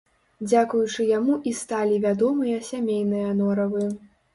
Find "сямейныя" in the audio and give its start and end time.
2.73-3.41